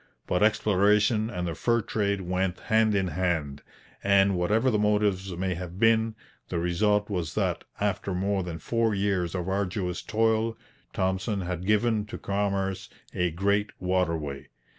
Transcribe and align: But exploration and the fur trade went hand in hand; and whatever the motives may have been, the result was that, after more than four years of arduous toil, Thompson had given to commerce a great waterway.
But 0.25 0.41
exploration 0.41 1.29
and 1.29 1.47
the 1.47 1.53
fur 1.53 1.81
trade 1.81 2.21
went 2.21 2.59
hand 2.61 2.95
in 2.95 3.09
hand; 3.09 3.61
and 4.03 4.35
whatever 4.35 4.71
the 4.71 4.79
motives 4.79 5.31
may 5.37 5.53
have 5.53 5.77
been, 5.77 6.15
the 6.49 6.57
result 6.57 7.07
was 7.11 7.35
that, 7.35 7.65
after 7.79 8.15
more 8.15 8.41
than 8.41 8.57
four 8.57 8.95
years 8.95 9.35
of 9.35 9.47
arduous 9.47 10.01
toil, 10.01 10.57
Thompson 10.91 11.41
had 11.41 11.67
given 11.67 12.05
to 12.07 12.17
commerce 12.17 12.89
a 13.13 13.29
great 13.29 13.69
waterway. 13.79 14.47